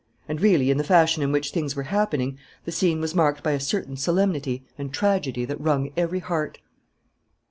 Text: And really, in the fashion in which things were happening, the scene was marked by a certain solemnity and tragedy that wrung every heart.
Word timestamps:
And 0.27 0.41
really, 0.41 0.71
in 0.71 0.77
the 0.77 0.83
fashion 0.83 1.21
in 1.21 1.31
which 1.31 1.51
things 1.51 1.75
were 1.75 1.83
happening, 1.83 2.39
the 2.65 2.71
scene 2.71 2.99
was 3.01 3.13
marked 3.13 3.43
by 3.43 3.51
a 3.51 3.59
certain 3.59 3.95
solemnity 3.95 4.65
and 4.75 4.91
tragedy 4.91 5.45
that 5.45 5.61
wrung 5.61 5.91
every 5.95 6.17
heart. 6.21 6.57